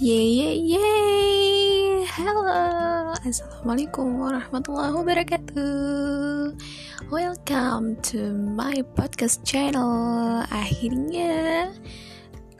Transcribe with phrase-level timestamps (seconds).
[0.00, 2.08] Yeay, yeay, yeay.
[2.08, 2.40] Halo,
[3.20, 6.56] Assalamualaikum warahmatullahi wabarakatuh.
[7.12, 10.40] Welcome to my podcast channel.
[10.48, 11.68] Akhirnya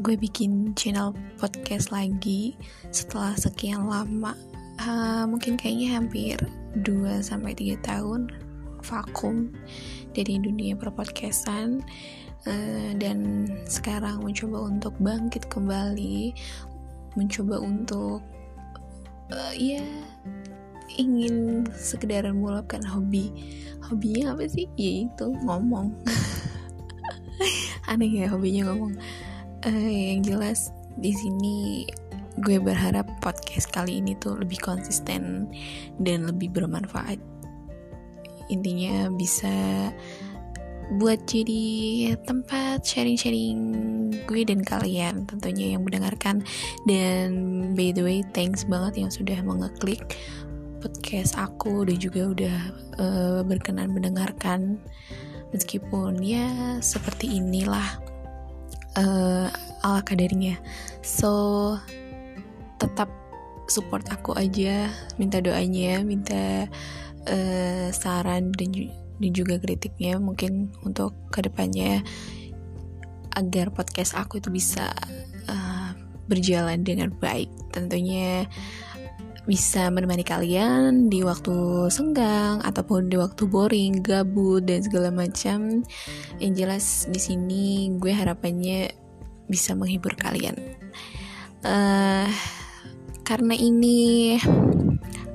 [0.00, 2.56] gue bikin channel podcast lagi
[2.88, 4.32] Setelah sekian lama.
[4.80, 6.40] Uh, Mungkin kayaknya hampir
[6.88, 7.28] 2-3
[7.84, 8.32] tahun
[8.80, 9.52] Vakum
[10.16, 11.84] dari dunia perpodcastan.
[12.48, 16.32] Uh, Dan sekarang mencoba untuk bangkit kembali
[17.16, 18.20] mencoba untuk
[19.32, 19.82] uh, ya
[20.96, 23.32] ingin sekedar meluapkan hobi.
[23.82, 24.70] Hobinya apa sih?
[24.78, 25.92] Ya itu ngomong.
[27.90, 28.94] Aneh ya hobinya ngomong.
[29.66, 31.84] Uh, yang jelas di sini
[32.36, 35.48] gue berharap podcast kali ini tuh lebih konsisten
[36.00, 37.16] dan lebih bermanfaat.
[38.52, 39.90] Intinya bisa
[40.86, 43.58] buat jadi tempat sharing-sharing
[44.26, 46.46] gue dan kalian tentunya yang mendengarkan.
[46.86, 47.30] Dan
[47.74, 50.02] by the way thanks banget yang sudah mengeklik
[50.78, 52.58] podcast aku dan juga udah
[53.02, 54.78] uh, berkenan mendengarkan.
[55.50, 57.98] Meskipun ya seperti inilah
[58.98, 59.46] uh,
[59.82, 60.58] ala kadarnya.
[61.02, 61.74] So
[62.78, 63.10] tetap
[63.66, 66.70] support aku aja minta doanya minta
[67.26, 68.70] uh, saran dan
[69.20, 72.04] dan juga kritiknya mungkin untuk ke depannya
[73.36, 74.92] agar podcast aku itu bisa
[75.48, 75.90] uh,
[76.26, 78.48] berjalan dengan baik tentunya
[79.46, 85.86] bisa menemani kalian di waktu senggang ataupun di waktu boring, gabut dan segala macam.
[86.42, 88.90] Yang jelas di sini gue harapannya
[89.46, 90.58] bisa menghibur kalian.
[91.62, 92.26] Uh,
[93.22, 94.34] karena ini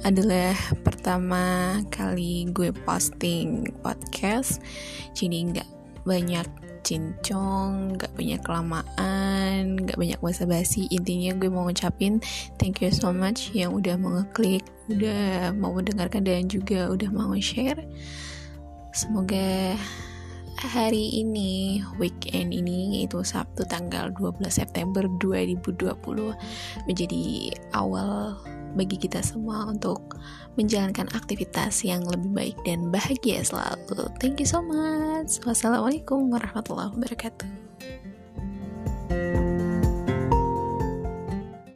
[0.02, 4.62] adalah pertama kali gue posting podcast
[5.14, 5.70] jadi nggak
[6.02, 6.48] banyak
[6.82, 10.90] cincong, gak banyak kelamaan, gak banyak basa-basi.
[10.90, 12.18] Intinya gue mau ngucapin
[12.58, 17.32] thank you so much yang udah mau ngeklik, udah mau mendengarkan dan juga udah mau
[17.38, 17.86] share.
[18.92, 19.78] Semoga
[20.58, 25.78] hari ini, weekend ini yaitu Sabtu tanggal 12 September 2020
[26.90, 27.24] menjadi
[27.78, 28.42] awal
[28.76, 30.20] bagi kita semua untuk
[30.60, 34.08] menjalankan aktivitas yang lebih baik dan bahagia selalu.
[34.20, 35.40] Thank you so much.
[35.48, 38.11] Wassalamualaikum warahmatullahi wabarakatuh.